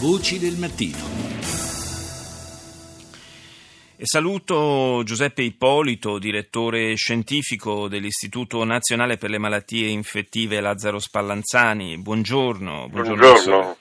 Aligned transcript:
Voci 0.00 0.38
del 0.38 0.56
mattino. 0.56 0.96
E 3.96 4.02
saluto 4.04 5.02
Giuseppe 5.04 5.42
Ippolito, 5.42 6.20
direttore 6.20 6.94
scientifico 6.94 7.88
dell'Istituto 7.88 8.62
Nazionale 8.62 9.16
per 9.16 9.30
le 9.30 9.38
Malattie 9.38 9.88
Infettive 9.88 10.60
Lazzaro 10.60 11.00
Spallanzani. 11.00 11.98
Buongiorno. 11.98 12.88
Buongiorno. 12.88 13.16
buongiorno. 13.16 13.76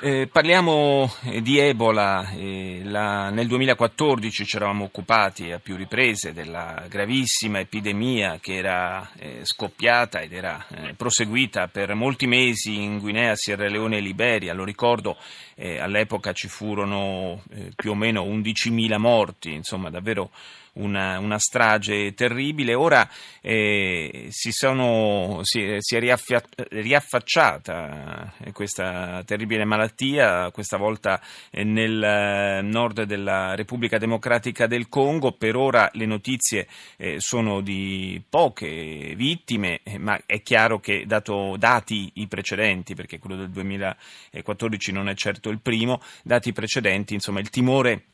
Eh, 0.00 0.28
parliamo 0.30 1.10
eh, 1.24 1.40
di 1.40 1.58
Ebola. 1.58 2.30
Eh, 2.30 2.82
la, 2.84 3.30
nel 3.30 3.46
2014 3.46 4.44
ci 4.44 4.56
eravamo 4.56 4.84
occupati 4.84 5.52
a 5.52 5.58
più 5.58 5.74
riprese 5.76 6.34
della 6.34 6.84
gravissima 6.88 7.60
epidemia 7.60 8.38
che 8.40 8.56
era 8.56 9.10
eh, 9.16 9.40
scoppiata 9.42 10.20
ed 10.20 10.32
era 10.32 10.66
eh, 10.68 10.94
proseguita 10.94 11.68
per 11.68 11.94
molti 11.94 12.26
mesi 12.26 12.82
in 12.82 12.98
Guinea, 12.98 13.34
Sierra 13.36 13.68
Leone 13.68 13.96
e 13.96 14.00
Liberia. 14.00 14.52
Lo 14.52 14.64
ricordo, 14.64 15.16
eh, 15.54 15.78
all'epoca 15.78 16.32
ci 16.32 16.48
furono 16.48 17.42
più 17.74 17.92
o 17.92 17.94
meno 17.94 18.22
11.000 18.22 18.98
morti, 18.98 19.52
insomma 19.52 19.88
davvero 19.88 20.30
una, 20.76 21.18
una 21.18 21.38
strage 21.38 22.14
terribile. 22.14 22.74
Ora 22.74 23.08
eh, 23.40 24.26
si, 24.30 24.50
sono, 24.52 25.40
si, 25.42 25.76
si, 25.78 25.96
è 25.96 26.00
riaffia, 26.00 26.42
riaffacciata 26.70 28.32
questa 28.52 29.22
terribile 29.24 29.64
malattia, 29.64 30.50
questa 30.50 30.76
volta 30.76 31.20
eh, 31.50 31.64
nel 31.64 32.02
eh, 32.02 32.60
nord 32.62 33.02
della 33.04 33.54
Repubblica 33.54 33.98
Democratica 33.98 34.66
del 34.66 34.88
Congo. 34.88 35.32
Per 35.32 35.56
ora 35.56 35.90
le 35.92 36.06
notizie 36.06 36.66
eh, 36.96 37.16
sono 37.18 37.60
di 37.60 38.22
poche 38.28 39.14
vittime, 39.16 39.80
eh, 39.82 39.98
ma 39.98 40.20
è 40.26 40.42
chiaro 40.42 40.80
che 40.80 41.04
dato 41.06 41.56
dati 41.58 42.10
i 42.14 42.26
precedenti, 42.26 42.94
perché 42.94 43.18
quello 43.18 43.36
del 43.36 43.50
2014 43.50 44.92
non 44.92 45.08
è 45.08 45.14
certo 45.14 45.50
il 45.50 45.60
primo, 45.60 46.00
dati 46.22 46.52
precedenti, 46.52 47.14
insomma 47.14 47.40
il 47.40 47.50
timore 47.50 48.04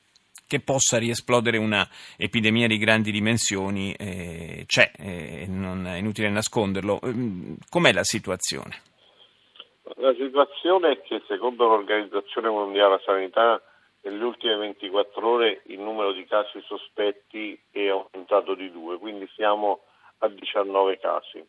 che 0.53 0.61
possa 0.61 0.99
riesplodere 0.99 1.57
una 1.57 1.89
epidemia 2.19 2.67
di 2.67 2.77
grandi 2.77 3.11
dimensioni 3.11 3.95
eh, 3.95 4.65
c'è, 4.67 4.93
eh, 4.99 5.47
non 5.49 5.87
è 5.87 5.97
inutile 5.97 6.29
nasconderlo. 6.29 7.01
Ehm, 7.05 7.57
com'è 7.71 7.91
la 7.91 8.05
situazione? 8.05 8.83
La 9.97 10.13
situazione 10.13 10.91
è 10.91 11.01
che 11.01 11.23
secondo 11.27 11.67
l'Organizzazione 11.69 12.51
Mondiale 12.51 12.99
della 12.99 13.03
Sanità 13.03 13.63
nelle 14.03 14.23
ultime 14.23 14.57
24 14.57 15.27
ore 15.27 15.63
il 15.69 15.81
numero 15.81 16.13
di 16.13 16.27
casi 16.27 16.61
sospetti 16.67 17.59
è 17.71 17.89
aumentato 17.89 18.55
di 18.55 18.71
due, 18.71 18.99
quindi 18.99 19.27
siamo 19.35 19.85
a 20.19 20.29
19 20.29 20.99
casi, 20.99 21.43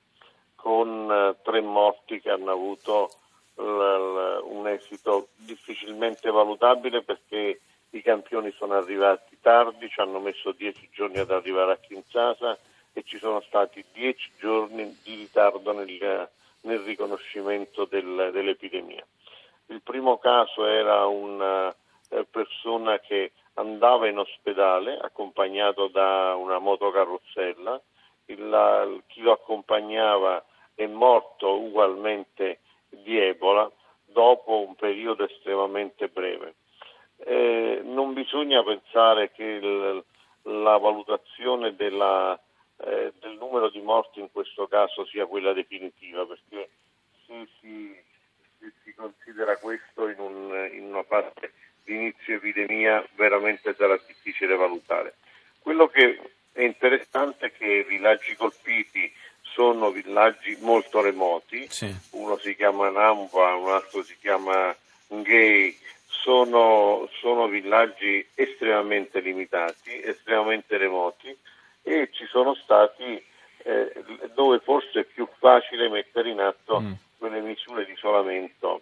con 0.55 1.11
eh, 1.11 1.35
tre 1.43 1.59
morti 1.59 2.21
che 2.21 2.29
hanno 2.29 2.51
avuto 2.51 3.09
un 3.55 4.67
esito 4.67 5.27
difficilmente 5.35 6.31
valutabile 6.31 7.03
perché 7.03 7.59
i 7.93 8.01
campioni 8.01 8.51
sono 8.57 8.73
arrivati 8.73 9.37
tardi, 9.39 9.89
ci 9.89 9.99
hanno 9.99 10.19
messo 10.19 10.51
dieci 10.51 10.89
giorni 10.91 11.19
ad 11.19 11.29
arrivare 11.29 11.73
a 11.73 11.77
Kinshasa 11.77 12.57
e 12.91 13.03
ci 13.03 13.17
sono 13.19 13.41
stati 13.41 13.83
dieci 13.93 14.31
giorni 14.39 14.97
di 15.03 15.15
ritardo 15.15 15.73
nel, 15.73 16.29
nel 16.61 16.79
riconoscimento 16.79 17.85
del, 17.85 18.29
dell'epidemia. 18.31 19.05
Il 19.67 19.81
primo 19.81 20.17
caso 20.17 20.65
era 20.65 21.05
una 21.05 21.73
eh, 22.09 22.25
persona 22.29 22.99
che 22.99 23.31
andava 23.55 24.07
in 24.07 24.17
ospedale 24.17 24.97
accompagnato 24.97 25.87
da 25.87 26.35
una 26.35 26.57
motocarrozzella, 26.57 27.79
il, 28.25 29.03
chi 29.07 29.21
lo 29.21 29.33
accompagnava 29.33 30.43
è 30.73 30.87
morto 30.87 31.59
ugualmente 31.59 32.59
di 32.89 33.19
Ebola 33.19 33.69
dopo 34.05 34.65
un 34.65 34.73
periodo 34.75 35.25
estremamente 35.25 36.07
breve 36.07 36.55
eh, 37.25 37.81
non 37.83 38.13
bisogna 38.13 38.63
pensare 38.63 39.31
che 39.31 39.43
il, 39.43 40.03
la 40.43 40.77
valutazione 40.77 41.75
della, 41.75 42.39
eh, 42.77 43.13
del 43.19 43.37
numero 43.39 43.69
di 43.69 43.81
morti 43.81 44.19
in 44.19 44.31
questo 44.31 44.67
caso 44.67 45.05
sia 45.05 45.25
quella 45.25 45.53
definitiva, 45.53 46.25
perché 46.25 46.69
se 47.25 47.47
si, 47.59 47.95
se 48.59 48.71
si 48.83 48.93
considera 48.93 49.57
questo 49.57 50.07
in, 50.09 50.19
un, 50.19 50.69
in 50.73 50.83
una 50.85 51.03
fase 51.03 51.53
di 51.83 51.95
inizio 51.95 52.35
epidemia 52.35 53.05
veramente 53.15 53.73
sarà 53.75 53.99
difficile 54.05 54.55
valutare. 54.55 55.15
Quello 55.59 55.87
che 55.87 56.19
è 56.51 56.61
interessante 56.61 57.47
è 57.47 57.51
che 57.51 57.65
i 57.65 57.83
villaggi 57.83 58.35
colpiti 58.35 59.11
sono 59.41 59.91
villaggi 59.91 60.57
molto 60.61 61.01
remoti, 61.01 61.67
sì. 61.69 61.93
uno 62.11 62.37
si 62.37 62.55
chiama 62.55 62.89
Namba, 62.89 63.55
un 63.55 63.69
altro 63.69 64.01
si 64.03 64.17
chiama 64.19 64.75
Ngei, 65.09 65.77
sono, 66.23 67.09
sono 67.19 67.47
villaggi 67.47 68.25
estremamente 68.33 69.19
limitati, 69.19 70.01
estremamente 70.01 70.77
remoti 70.77 71.37
e 71.83 72.09
ci 72.13 72.25
sono 72.27 72.55
stati 72.55 73.21
eh, 73.65 73.93
dove 74.33 74.59
forse 74.59 75.01
è 75.01 75.03
più 75.03 75.27
facile 75.37 75.89
mettere 75.89 76.29
in 76.29 76.39
atto 76.39 76.79
mm. 76.79 76.91
quelle 77.17 77.41
misure 77.41 77.85
di 77.85 77.91
isolamento. 77.91 78.81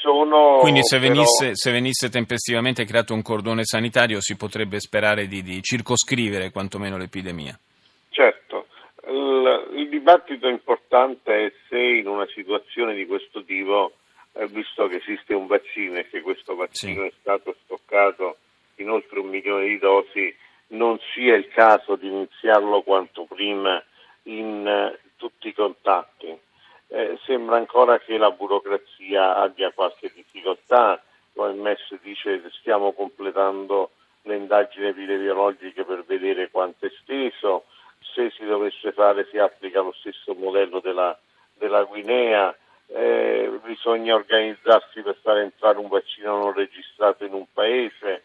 Sono, 0.00 0.58
Quindi 0.60 0.84
se, 0.84 0.98
però... 0.98 1.12
venisse, 1.12 1.50
se, 1.54 1.70
venisse, 1.72 2.10
tempestivamente 2.10 2.84
creato 2.84 3.14
un 3.14 3.22
cordone 3.22 3.64
sanitario 3.64 4.20
si 4.20 4.36
potrebbe 4.36 4.78
sperare 4.78 5.26
di, 5.26 5.42
di 5.42 5.62
circoscrivere 5.62 6.50
quantomeno 6.50 6.98
l'epidemia. 6.98 7.58
Certo, 8.10 8.66
il, 9.08 9.70
il 9.76 9.88
dibattito 9.88 10.46
importante 10.46 11.46
è 11.46 11.52
se 11.68 11.78
in 11.78 12.06
una 12.06 12.26
situazione 12.26 12.94
di 12.94 13.06
questo 13.06 13.42
tipo 13.44 13.92
visto 14.44 14.86
che 14.86 14.96
esiste 14.96 15.34
un 15.34 15.46
vaccino 15.46 15.96
e 15.96 16.08
che 16.08 16.20
questo 16.20 16.54
vaccino 16.54 17.02
sì. 17.02 17.08
è 17.08 17.12
stato 17.20 17.56
stoccato 17.64 18.36
in 18.76 18.90
oltre 18.90 19.20
un 19.20 19.28
milione 19.28 19.66
di 19.66 19.78
dosi, 19.78 20.34
non 20.68 20.98
sia 21.14 21.34
il 21.34 21.48
caso 21.48 21.96
di 21.96 22.08
iniziarlo 22.08 22.82
quanto 22.82 23.24
prima 23.24 23.82
in 24.24 24.66
uh, 24.66 25.08
tutti 25.16 25.48
i 25.48 25.54
contatti. 25.54 26.36
Eh, 26.88 27.18
sembra 27.24 27.56
ancora 27.56 27.98
che 27.98 28.16
la 28.16 28.30
burocrazia 28.30 29.36
abbia 29.36 29.72
qualche 29.72 30.12
difficoltà, 30.14 31.02
l'OMS 31.32 31.98
dice 32.02 32.40
che 32.40 32.50
stiamo 32.50 32.92
completando 32.92 33.90
le 34.22 34.36
indagini 34.36 34.88
epidemiologiche 34.88 35.84
per 35.84 36.04
vedere 36.04 36.50
quanto 36.50 36.86
è 36.86 36.88
esteso, 36.88 37.64
se 38.14 38.30
si 38.30 38.44
dovesse 38.44 38.92
fare 38.92 39.26
si 39.30 39.38
applica 39.38 39.80
lo 39.80 39.92
stesso 39.92 40.34
modello 40.34 40.80
della, 40.80 41.18
della 41.54 41.82
Guinea, 41.84 42.56
eh, 42.88 43.58
bisogna 43.64 44.14
organizzarsi 44.14 45.02
per 45.02 45.16
far 45.22 45.38
entrare 45.38 45.78
un 45.78 45.88
vaccino 45.88 46.36
non 46.36 46.52
registrato 46.52 47.24
in 47.24 47.32
un 47.32 47.46
paese, 47.52 48.24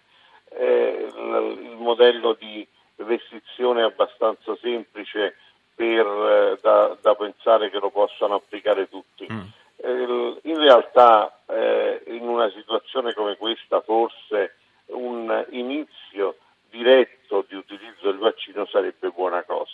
eh, 0.49 1.07
il 1.13 1.77
modello 1.77 2.33
di 2.33 2.65
restrizione 2.97 3.81
è 3.81 3.85
abbastanza 3.85 4.55
semplice 4.61 5.35
per, 5.73 6.05
eh, 6.05 6.57
da, 6.61 6.97
da, 7.01 7.15
pensare 7.15 7.69
che 7.69 7.79
lo 7.79 7.89
possano 7.89 8.35
applicare 8.35 8.87
tutti. 8.87 9.27
Mm. 9.31 9.41
Eh, 9.77 10.39
in 10.43 10.57
realtà 10.59 11.39
eh, 11.47 12.03
in 12.07 12.27
una 12.27 12.49
situazione 12.51 13.13
come 13.13 13.37
questa 13.37 13.81
forse 13.81 14.55
un 14.87 15.45
inizio 15.51 16.37
diretto 16.69 17.45
di 17.47 17.55
utilizzo 17.55 18.11
del 18.11 18.17
vaccino 18.17 18.65
sarebbe 18.65 19.09
buona 19.09 19.41
cosa 19.43 19.70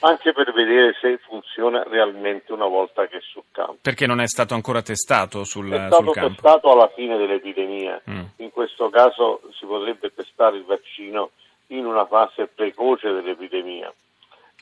anche 0.00 0.32
per 0.32 0.52
vedere 0.52 0.94
se 1.00 1.18
funziona 1.18 1.82
realmente 1.82 2.52
una 2.52 2.66
volta 2.66 3.06
che 3.06 3.18
è 3.18 3.20
sul 3.20 3.44
campo. 3.50 3.78
Perché 3.82 4.06
non 4.06 4.20
è 4.20 4.28
stato 4.28 4.54
ancora 4.54 4.82
testato 4.82 5.44
sul, 5.44 5.70
è 5.70 5.76
stato 5.76 6.04
sul 6.04 6.12
campo? 6.12 6.32
testato 6.34 6.72
alla 6.72 6.90
fine 6.94 7.16
dell'epidemia. 7.16 8.00
Mm. 8.08 8.24
In 8.36 8.50
questo 8.50 8.90
caso 8.90 9.40
si 9.58 9.66
potrebbe 9.66 10.12
testare 10.14 10.56
il 10.56 10.64
vaccino 10.64 11.30
in 11.68 11.84
una 11.84 12.06
fase 12.06 12.46
precoce 12.46 13.10
dell'epidemia. 13.10 13.92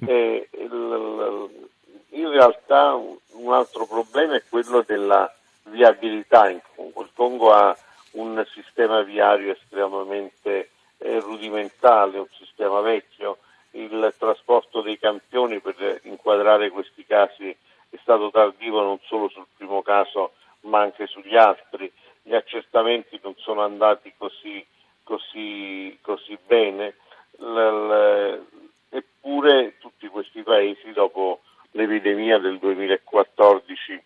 Mm. 0.05 0.09
E, 0.09 0.49
in 2.11 2.31
realtà 2.31 2.95
un 2.95 3.53
altro 3.53 3.87
problema 3.87 4.37
è 4.37 4.43
quello 4.49 4.83
della 4.87 5.33
viabilità 5.65 6.49
in 6.49 6.61
Congo. 6.75 7.03
Il 7.03 7.11
Congo 7.15 7.53
ha 7.53 7.77
un 8.13 8.43
sistema 8.53 9.03
viario 9.03 9.53
estremamente 9.53 10.71
eh, 10.99 11.21
rudimentale, 11.21 12.19
un 12.19 12.29
sistema 12.39 12.81
vecchio 12.81 13.39
il 13.77 14.15
trasporto 14.19 14.81
dei 14.81 14.99
campioni 14.99 15.61
per 15.61 16.01
inquadrare 16.05 16.71
questi 16.71 17.05
casi 17.05 17.49
è 17.49 17.97
stato 18.03 18.31
tardivo 18.31 18.83
non 18.83 18.99
solo 19.05 19.29
sul 19.29 19.47
primo 19.57 19.83
caso 19.83 20.33
ma 20.63 20.81
anche 20.81 21.07
sugli 21.07 21.37
altri. 21.37 21.91
Gli 22.23 22.35
accertamenti 22.35 23.21
non 23.23 23.35
sono 23.37 23.63
andati 23.63 24.13
così, 24.17 24.65
così, 25.05 25.97
così 26.03 26.37
bene, 26.45 26.97
eppure 28.89 29.79
tutti 29.79 30.09
questi 30.09 30.43
paesi 30.43 30.93
dopo 30.93 31.43
l'epidemia 31.73 32.39
del 32.39 32.59
2014 32.59 34.03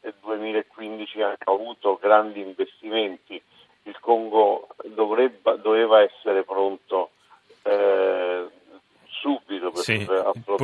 e 0.00 0.14
2015 0.20 1.22
hanno 1.22 1.36
avuto 1.44 1.98
grandi 2.00 2.40
investimenti. 2.40 3.40
Il 3.84 3.98
Congo 4.00 4.68
dovrebbe, 4.84 5.58
doveva 5.60 6.02
essere 6.02 6.44
pronto 6.44 7.10
eh, 7.62 8.46
subito 9.06 9.70
per 9.70 9.70
sì, 9.82 9.98
tipo. 9.98 10.54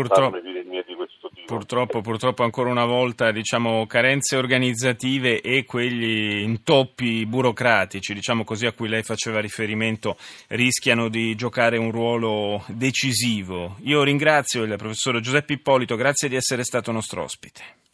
Purtroppo, 1.44 2.02
purtroppo 2.02 2.42
ancora 2.42 2.70
una 2.70 2.84
volta 2.84 3.32
diciamo, 3.32 3.86
carenze 3.86 4.36
organizzative 4.36 5.40
e 5.40 5.64
quegli 5.64 6.42
intoppi 6.42 7.24
burocratici, 7.24 8.12
diciamo 8.12 8.44
così, 8.44 8.66
a 8.66 8.72
cui 8.72 8.88
lei 8.88 9.02
faceva 9.02 9.40
riferimento, 9.40 10.16
rischiano 10.48 11.08
di 11.08 11.34
giocare 11.34 11.78
un 11.78 11.90
ruolo 11.90 12.62
decisivo. 12.66 13.76
Io 13.84 14.02
ringrazio 14.02 14.62
il 14.62 14.76
professor 14.76 15.20
Giuseppe 15.20 15.54
Ippolito, 15.54 15.96
grazie 15.96 16.28
di 16.28 16.36
essere 16.36 16.64
stato 16.64 16.92
nostro 16.92 17.22
ospite. 17.22 17.87